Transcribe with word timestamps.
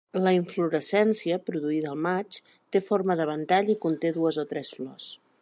La 0.21 0.31
inflorescència, 0.35 1.37
produïda 1.49 1.91
al 1.91 2.01
maig, 2.07 2.39
té 2.77 2.83
forma 2.89 3.17
de 3.21 3.29
ventall 3.33 3.71
i 3.75 3.79
conté 3.87 4.13
dues 4.19 4.43
o 4.47 4.49
tres 4.57 4.75
flors. 4.81 5.11